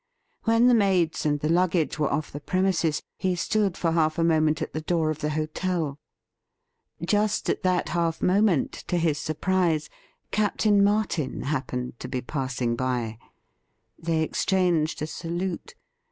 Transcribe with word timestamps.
When 0.45 0.65
the 0.67 0.73
maids 0.73 1.27
and 1.27 1.39
the 1.41 1.47
luggage 1.51 1.99
were 1.99 2.11
off 2.11 2.31
the 2.31 2.39
premises, 2.39 3.03
he 3.19 3.35
stood 3.35 3.77
for 3.77 3.91
half 3.91 4.17
a 4.17 4.23
moment 4.23 4.59
at 4.59 4.73
the 4.73 4.81
door 4.81 5.11
of 5.11 5.19
the 5.19 5.29
hotel. 5.29 5.99
Just 7.05 7.51
at 7.51 7.61
that 7.61 7.89
half 7.89 8.19
moment, 8.19 8.71
to 8.87 8.97
his 8.97 9.19
surprise. 9.19 9.91
Captain 10.31 10.83
Martin 10.83 11.43
happened 11.43 11.99
to 11.99 12.07
be 12.07 12.19
passing 12.21 12.75
by. 12.75 13.19
They 13.99 14.23
exchanged 14.23 15.03
a 15.03 15.05
salute. 15.05 15.75